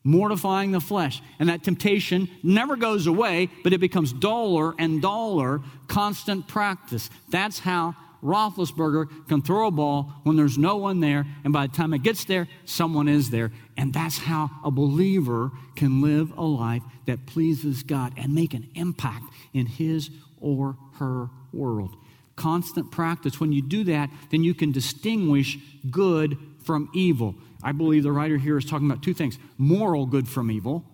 [0.03, 1.23] Mortifying the flesh.
[1.39, 7.09] And that temptation never goes away, but it becomes duller and duller, constant practice.
[7.29, 11.73] That's how Roethlisberger can throw a ball when there's no one there, and by the
[11.75, 13.51] time it gets there, someone is there.
[13.77, 18.69] And that's how a believer can live a life that pleases God and make an
[18.75, 20.09] impact in his
[20.39, 21.95] or her world.
[22.35, 23.39] Constant practice.
[23.39, 25.57] When you do that, then you can distinguish
[25.91, 27.35] good from evil.
[27.61, 30.85] I believe the writer here is talking about two things moral good from evil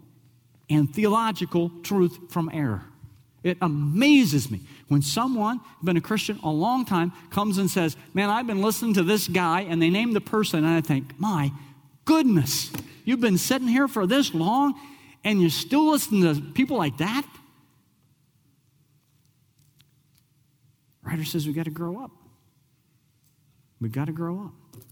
[0.69, 2.83] and theological truth from error.
[3.43, 8.29] It amazes me when someone, been a Christian a long time, comes and says, Man,
[8.29, 11.51] I've been listening to this guy, and they name the person, and I think, My
[12.05, 12.71] goodness,
[13.05, 14.73] you've been sitting here for this long,
[15.23, 17.25] and you're still listening to people like that?
[21.03, 22.11] Writer says we got to grow up.
[23.79, 24.83] We've got to grow up.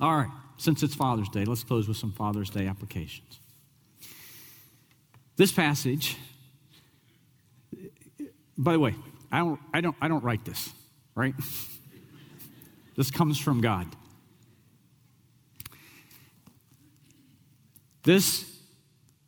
[0.00, 3.38] All right, since it's Father's Day, let's close with some Father's Day applications.
[5.36, 6.16] This passage
[8.62, 8.94] by the way,
[9.30, 10.72] I don't, I don't, I don't write this,
[11.14, 11.34] right?
[12.96, 13.86] this comes from God.
[18.04, 18.44] This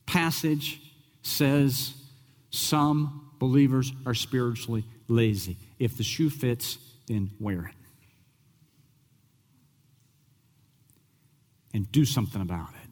[0.07, 0.81] passage
[1.23, 1.95] says
[2.51, 5.57] some believers are spiritually lazy.
[5.79, 7.75] If the shoe fits, then wear it.
[11.73, 12.91] And do something about it.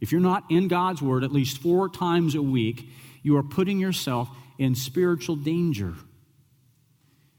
[0.00, 2.88] If you're not in God's Word at least four times a week,
[3.22, 4.28] you are putting yourself
[4.60, 5.94] in spiritual danger.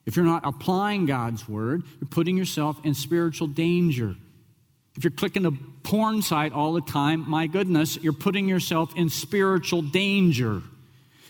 [0.08, 4.16] If you're not applying God's word, you're putting yourself in spiritual danger.
[4.98, 5.52] If you're clicking the
[5.84, 10.64] porn site all the time, my goodness, you're putting yourself in spiritual danger.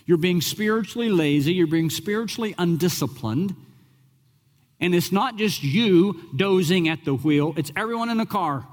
[0.06, 3.54] You're being spiritually lazy, you're being spiritually undisciplined.
[4.80, 8.66] And it's not just you dozing at the wheel, it's everyone in the car.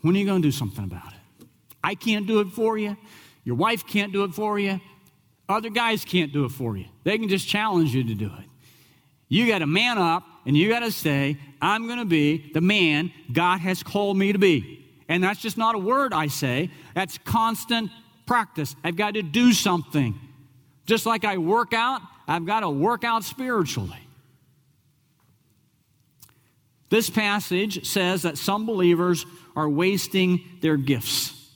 [0.00, 1.46] When are you going to do something about it?
[1.84, 2.96] I can't do it for you.
[3.44, 4.80] Your wife can't do it for you.
[5.48, 6.86] Other guys can't do it for you.
[7.04, 8.44] They can just challenge you to do it.
[9.28, 12.60] You got to man up and you got to say, I'm going to be the
[12.60, 14.84] man God has called me to be.
[15.08, 17.90] And that's just not a word I say, that's constant
[18.26, 18.74] practice.
[18.82, 20.18] I've got to do something.
[20.86, 23.98] Just like I work out, I've got to work out spiritually.
[26.88, 29.26] This passage says that some believers
[29.56, 31.50] are wasting their gifts.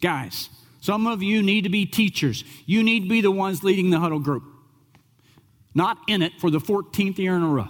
[0.00, 0.48] Guys,
[0.80, 2.44] Some of you need to be teachers.
[2.66, 4.44] You need to be the ones leading the huddle group,
[5.74, 7.68] not in it for the 14th year in a row.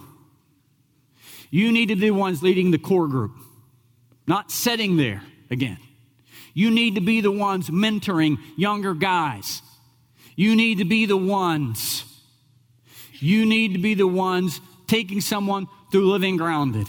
[1.51, 3.33] You need to be the ones leading the core group,
[4.27, 5.79] not sitting there again.
[6.53, 9.63] You need to be the ones mentoring younger guys.
[10.37, 12.05] You need to be the ones.
[13.15, 16.87] You need to be the ones taking someone through living grounded.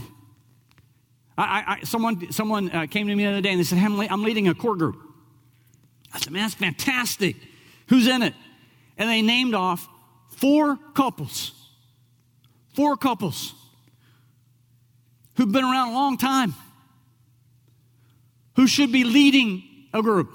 [1.37, 4.07] I, I, someone someone uh, came to me the other day and they said, hey,
[4.09, 5.08] I'm leading a core group.
[6.13, 7.35] I said, man, that's fantastic.
[7.87, 8.33] Who's in it?
[8.97, 9.87] And they named off
[10.29, 11.53] four couples.
[12.75, 13.53] Four couples
[15.35, 16.53] who've been around a long time,
[18.55, 20.31] who should be leading a group.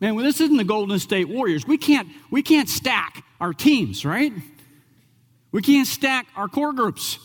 [0.00, 1.66] Man, well, this isn't the Golden State Warriors.
[1.66, 4.32] We can't, we can't stack our teams, right?
[5.52, 7.18] We can't stack our core groups.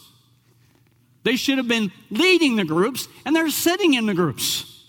[1.23, 4.85] They should have been leading the groups, and they're sitting in the groups.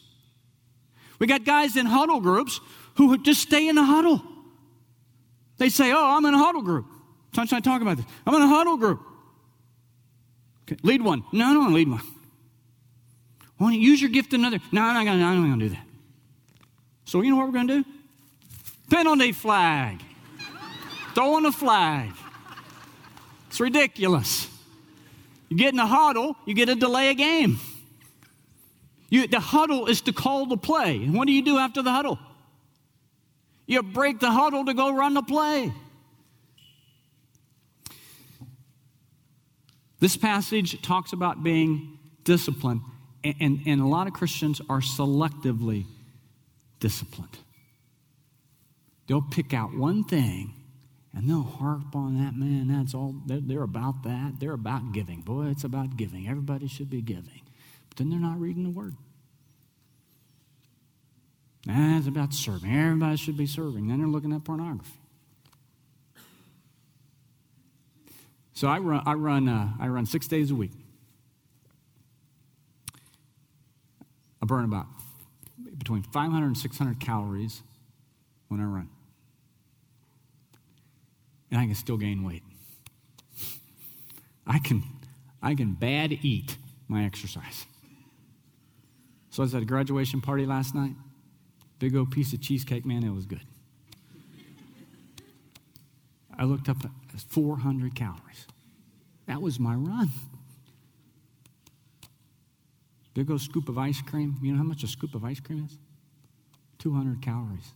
[1.19, 2.61] We got guys in huddle groups
[2.95, 4.23] who would just stay in the huddle.
[5.59, 6.87] They say, Oh, I'm in a huddle group.
[7.35, 8.07] Sometimes I talk about this.
[8.27, 9.01] I'm in a huddle group.
[10.65, 11.25] Okay, lead one.
[11.33, 12.03] No, I don't want to lead one.
[13.57, 14.59] Why don't you use your gift another?
[14.71, 15.87] No, I'm not going to do that.
[17.05, 17.89] So, you know what we're going to do?
[18.91, 20.01] Penalty flag.
[21.15, 22.11] Throwing a flag.
[23.49, 24.49] It's ridiculous.
[25.49, 27.59] You get in a huddle, you get to delay a game.
[29.11, 30.97] You, the huddle is to call the play.
[30.97, 32.19] And what do you do after the huddle?
[33.67, 35.73] You break the huddle to go run the play.
[40.01, 42.81] This passage talks about being disciplined,
[43.23, 45.87] and, and, and a lot of Christians are selectively
[46.81, 47.39] disciplined.
[49.07, 50.55] They'll pick out one thing
[51.15, 52.69] and they'll harp on that, man.
[52.69, 53.15] That's all.
[53.27, 54.41] They're, they're, about that.
[54.41, 55.21] They're about giving.
[55.21, 56.29] Boy, it's about giving.
[56.29, 57.43] Everybody should be giving.
[57.89, 58.95] But then they're not reading the word.
[61.67, 62.75] That's about serving.
[62.75, 63.87] Everybody should be serving.
[63.87, 64.99] Then they're looking at pornography.
[68.55, 70.73] So I run, I run, uh, I run six days a week.
[74.41, 74.87] I burn about
[75.79, 77.63] between 500 and 600 calories
[78.49, 78.89] when I run.
[81.51, 82.43] And I can still gain weight.
[84.47, 84.83] I can,
[85.43, 86.57] I can bad eat
[86.89, 87.67] my exercise.
[89.31, 90.95] So I was at a graduation party last night.
[91.83, 93.45] Big old piece of cheesecake, man, it was good.
[96.39, 98.47] I looked up at 400 calories.
[99.27, 100.09] That was my run.
[103.15, 104.37] Big old scoop of ice cream.
[104.41, 105.77] You know how much a scoop of ice cream is?
[106.79, 107.73] 200 calories.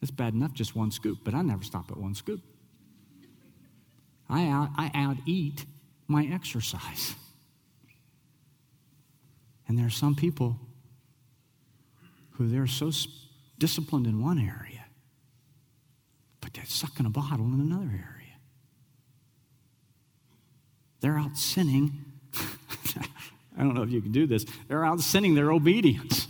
[0.00, 2.40] That's bad enough, just one scoop, but I never stop at one scoop.
[4.30, 5.66] I out, I out eat
[6.06, 7.16] my exercise.
[9.66, 10.56] And there are some people
[12.42, 12.90] who they're so
[13.58, 14.84] disciplined in one area,
[16.40, 18.36] but they're sucking a bottle in another area.
[21.00, 22.04] They're out sinning.
[23.56, 24.44] I don't know if you can do this.
[24.68, 26.26] They're out sinning their obedience.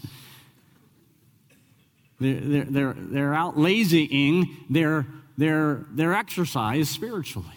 [2.21, 5.07] They're, they're, they're, they're out lazying their,
[5.39, 7.49] their, their exercise spiritually.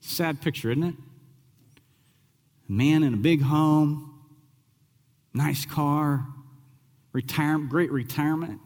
[0.00, 0.94] Sad picture, isn't it?
[2.68, 4.05] A man in a big home,
[5.36, 6.26] nice car,
[7.12, 8.60] retirement, great retirement,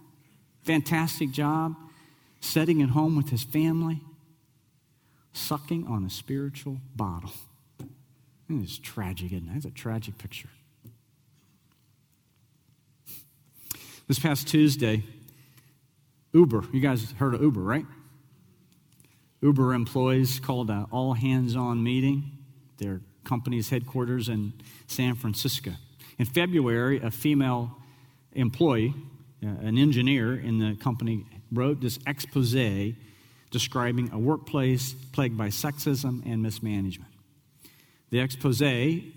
[0.63, 1.75] fantastic job,
[2.41, 4.01] sitting at home with his family,
[5.33, 7.33] sucking on a spiritual bottle.
[8.49, 9.57] It's tragic, isn't it?
[9.57, 10.49] It's a tragic picture.
[14.09, 15.05] This past Tuesday,
[16.33, 17.87] Uber, you guys heard of Uber, right?
[19.41, 22.39] Uber employees called an all hands on meeting,
[22.79, 24.53] their company's headquarters in
[24.87, 25.73] San Francisco.
[26.21, 27.75] In February, a female
[28.33, 28.93] employee,
[29.43, 32.93] uh, an engineer in the company, wrote this expose
[33.51, 37.11] describing a workplace plagued by sexism and mismanagement.
[38.11, 38.61] The expose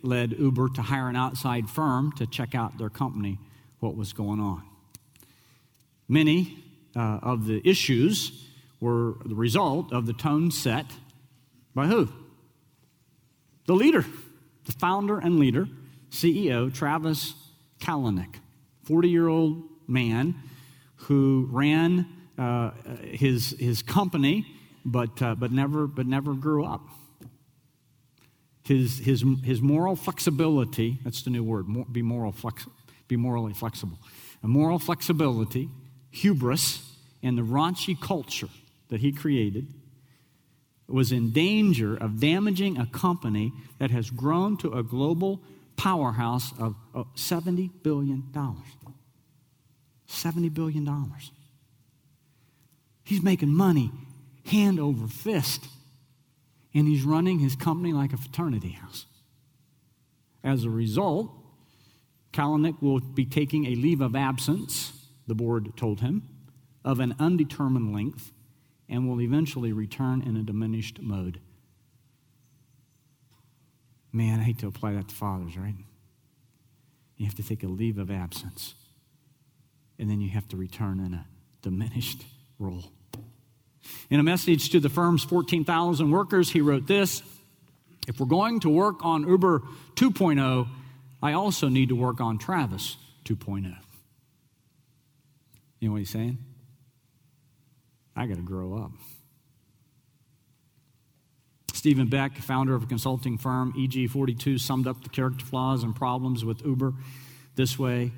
[0.01, 3.37] led Uber to hire an outside firm to check out their company,
[3.81, 4.63] what was going on.
[6.07, 6.63] Many
[6.95, 8.47] uh, of the issues
[8.79, 10.85] were the result of the tone set
[11.75, 12.07] by who?
[13.65, 14.05] The leader,
[14.63, 15.67] the founder and leader
[16.13, 17.33] CEO Travis
[17.79, 18.35] Kalanick,
[18.83, 20.35] 40 year old man
[20.95, 22.05] who ran
[22.37, 24.45] uh, his, his company
[24.85, 26.87] but, uh, but, never, but never grew up.
[28.63, 32.65] His, his, his moral flexibility, that's the new word, be, moral flex,
[33.07, 33.97] be morally flexible.
[34.41, 35.69] A moral flexibility,
[36.11, 36.89] hubris,
[37.21, 38.49] and the raunchy culture
[38.89, 39.73] that he created
[40.87, 45.41] was in danger of damaging a company that has grown to a global
[45.75, 46.75] powerhouse of
[47.15, 48.23] $70 billion.
[50.07, 51.13] $70 billion.
[53.03, 53.91] He's making money
[54.45, 55.65] hand over fist,
[56.73, 59.05] and he's running his company like a fraternity house.
[60.43, 61.31] As a result,
[62.33, 66.27] Kalanick will be taking a leave of absence, the board told him,
[66.83, 68.31] of an undetermined length
[68.89, 71.39] and will eventually return in a diminished mode.
[74.13, 75.73] Man, I hate to apply that to fathers, right?
[77.17, 78.75] You have to take a leave of absence,
[79.97, 81.25] and then you have to return in a
[81.63, 82.23] diminished
[82.59, 82.91] role.
[84.09, 87.23] In a message to the firm's 14,000 workers, he wrote this
[88.07, 89.61] If we're going to work on Uber
[89.95, 90.67] 2.0,
[91.21, 93.75] I also need to work on Travis 2.0.
[95.79, 96.37] You know what he's saying?
[98.15, 98.91] I got to grow up.
[101.83, 106.45] Stephen Beck, founder of a consulting firm, EG42, summed up the character flaws and problems
[106.45, 106.93] with Uber
[107.55, 108.13] this way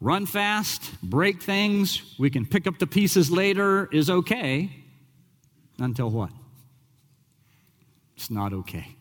[0.00, 4.70] run fast, break things, we can pick up the pieces later is okay
[5.80, 6.30] until what?
[8.16, 8.96] It's not okay.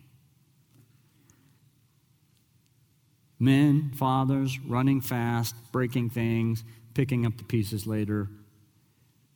[3.39, 8.27] Men, fathers, running fast, breaking things, picking up the pieces later.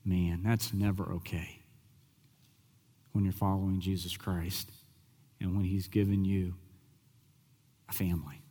[0.04, 1.62] Man, that's never okay
[3.16, 4.70] when you're following Jesus Christ
[5.40, 6.56] and when He's given you
[7.88, 8.42] a family.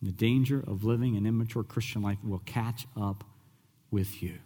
[0.00, 3.22] The danger of living an immature Christian life will catch up
[3.90, 4.38] with you.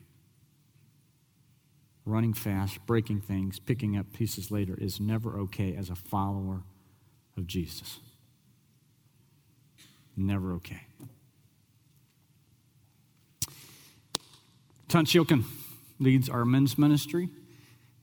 [2.05, 6.65] Running fast, breaking things, picking up pieces later is never okay as a follower
[7.37, 8.01] of Jesus.
[10.17, 10.83] Never okay.
[14.89, 15.45] Tunch Ilkin
[16.01, 17.29] leads our men's ministry.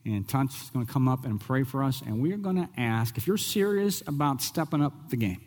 [0.04, 2.02] And is going to come up and pray for us.
[2.04, 5.40] And we are going to ask if you're serious about stepping up the game,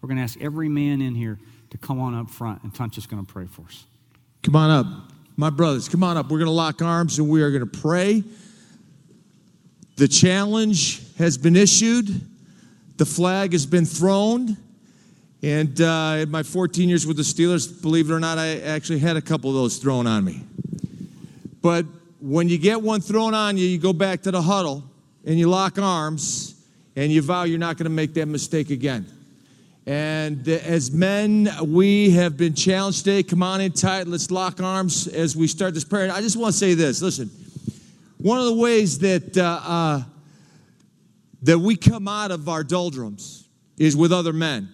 [0.00, 1.38] we're going to ask every man in here
[1.70, 3.84] to come on up front, and Tunch is going to pray for us.
[4.42, 4.86] Come on up.
[5.36, 6.26] My brothers, come on up.
[6.26, 8.22] We're going to lock arms and we are going to pray.
[9.96, 12.08] The challenge has been issued,
[12.96, 14.56] the flag has been thrown.
[15.42, 19.00] And uh, in my 14 years with the Steelers, believe it or not, I actually
[19.00, 20.42] had a couple of those thrown on me.
[21.60, 21.84] But
[22.24, 24.82] when you get one thrown on you, you go back to the huddle
[25.26, 26.54] and you lock arms
[26.96, 29.04] and you vow you're not going to make that mistake again.
[29.84, 33.22] And as men, we have been challenged today.
[33.22, 34.06] Come on in tight.
[34.06, 36.10] Let's lock arms as we start this prayer.
[36.10, 37.02] I just want to say this.
[37.02, 37.28] Listen,
[38.16, 40.02] one of the ways that uh, uh,
[41.42, 43.46] that we come out of our doldrums
[43.76, 44.73] is with other men.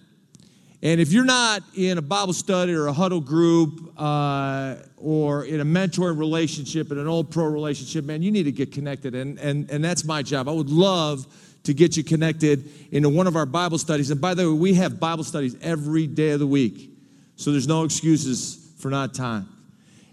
[0.83, 5.59] And if you're not in a Bible study or a huddle group uh, or in
[5.59, 9.13] a mentoring relationship, in an old pro relationship, man, you need to get connected.
[9.13, 10.49] And, and, and that's my job.
[10.49, 11.27] I would love
[11.63, 14.09] to get you connected into one of our Bible studies.
[14.09, 16.89] And by the way, we have Bible studies every day of the week.
[17.35, 19.47] So there's no excuses for not time.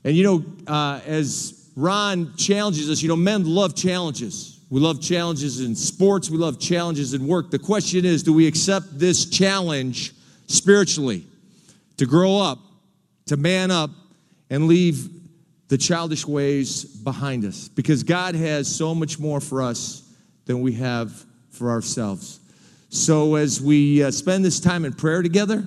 [0.04, 4.60] And you know, uh, as Ron challenges us, you know, men love challenges.
[4.68, 7.50] We love challenges in sports, we love challenges in work.
[7.50, 10.12] The question is do we accept this challenge?
[10.48, 11.24] Spiritually,
[11.98, 12.58] to grow up,
[13.26, 13.90] to man up,
[14.50, 15.08] and leave
[15.68, 17.68] the childish ways behind us.
[17.68, 20.02] Because God has so much more for us
[20.46, 21.12] than we have
[21.50, 22.40] for ourselves.
[22.88, 25.62] So, as we uh, spend this time in prayer together,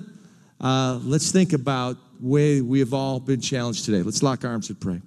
[0.60, 4.02] uh, let's think about way we have all been challenged today.
[4.02, 5.00] Let's lock arms and pray.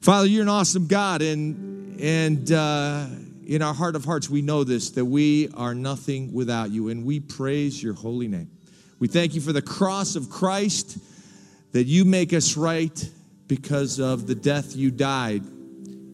[0.00, 3.06] Father, you're an awesome God, and and uh,
[3.46, 7.04] in our heart of hearts, we know this that we are nothing without you, and
[7.04, 8.50] we praise your holy name.
[8.98, 10.98] We thank you for the cross of Christ,
[11.72, 13.10] that you make us right
[13.46, 15.42] because of the death you died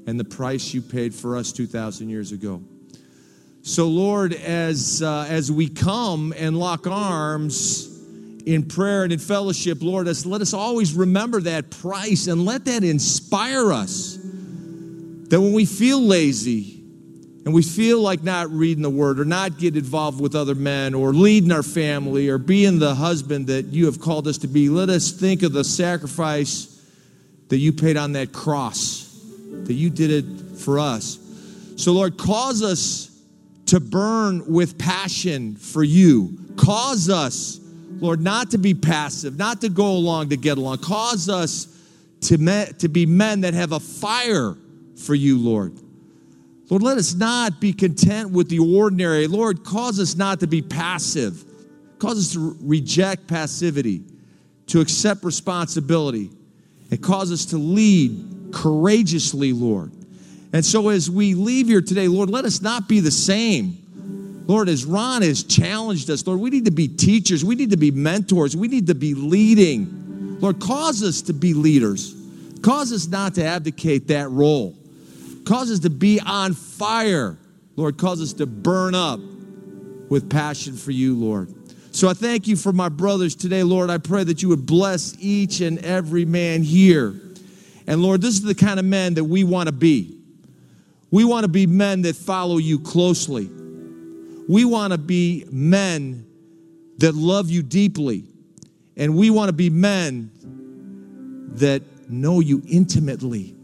[0.07, 2.62] and the price you paid for us 2,000 years ago.
[3.62, 7.89] So, Lord, as, uh, as we come and lock arms
[8.45, 12.85] in prayer and in fellowship, Lord, let us always remember that price and let that
[12.85, 14.18] inspire us.
[14.18, 16.74] That when we feel lazy,
[17.45, 20.95] and we feel like not reading the word or not get involved with other men
[20.95, 24.70] or leading our family or being the husband that you have called us to be,
[24.70, 26.70] let us think of the sacrifice
[27.49, 29.22] that you paid on that cross,
[29.64, 31.18] that you did it for us.
[31.76, 33.11] So, Lord, cause us
[33.66, 36.38] to burn with passion for you.
[36.57, 37.61] Cause us,
[37.99, 40.78] Lord, not to be passive, not to go along to get along.
[40.78, 41.66] Cause us
[42.22, 44.57] to, me, to be men that have a fire
[44.97, 45.78] for you, Lord.
[46.71, 49.27] Lord, let us not be content with the ordinary.
[49.27, 51.45] Lord, cause us not to be passive.
[51.99, 54.03] Cause us to reject passivity,
[54.67, 56.31] to accept responsibility,
[56.91, 59.93] and cause us to lead courageously, Lord.
[60.53, 63.79] And so as we leave here today, Lord, let us not be the same.
[64.47, 67.45] Lord, as Ron has challenged us, Lord, we need to be teachers.
[67.45, 68.57] We need to be mentors.
[68.57, 70.39] We need to be leading.
[70.41, 72.15] Lord, cause us to be leaders.
[72.62, 74.77] Cause us not to abdicate that role.
[75.45, 77.38] Cause us to be on fire.
[77.76, 79.20] Lord, cause us to burn up
[80.09, 81.53] with passion for you, Lord.
[81.95, 83.90] So I thank you for my brothers today, Lord.
[83.90, 87.14] I pray that you would bless each and every man here.
[87.86, 90.18] And Lord, this is the kind of men that we want to be.
[91.11, 93.49] We want to be men that follow you closely.
[94.49, 96.26] We want to be men
[96.99, 98.24] that love you deeply.
[98.97, 100.30] And we want to be men
[101.55, 103.55] that know you intimately.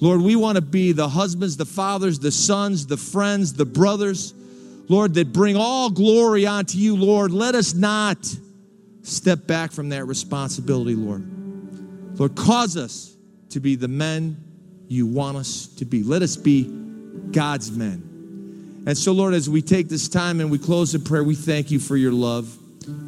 [0.00, 4.34] Lord, we want to be the husbands, the fathers, the sons, the friends, the brothers,
[4.88, 7.32] Lord, that bring all glory unto you, Lord.
[7.32, 8.18] Let us not
[9.02, 12.18] step back from that responsibility, Lord.
[12.18, 13.14] Lord, cause us
[13.50, 14.42] to be the men
[14.88, 16.02] you want us to be.
[16.02, 16.64] Let us be
[17.30, 18.82] God's men.
[18.86, 21.70] And so, Lord, as we take this time and we close in prayer, we thank
[21.70, 22.56] you for your love.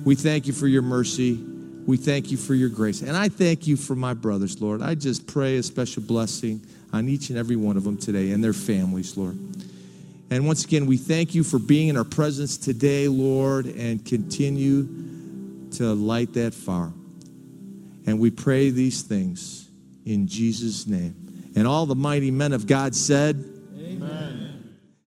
[0.05, 1.43] We thank you for your mercy.
[1.87, 3.03] We thank you for your grace.
[3.03, 4.83] And I thank you for my brothers, Lord.
[4.83, 8.43] I just pray a special blessing on each and every one of them today and
[8.43, 9.39] their families, Lord.
[10.31, 14.89] And once again, we thank you for being in our presence today, Lord, and continue
[15.73, 16.93] to light that fire.
[18.07, 19.69] And we pray these things
[20.05, 21.15] in Jesus' name.
[21.55, 23.45] And all the mighty men of God said,